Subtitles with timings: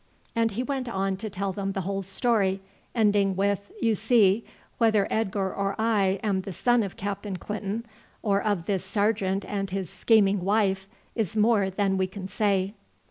[0.35, 2.59] And he went on to tell them the whole story,
[2.95, 4.43] ending with "You see,
[4.79, 7.85] whether Edgar or I am the son of Captain Clinton,
[8.23, 12.73] or of this sergeant and his scheming wife, is more than we can say."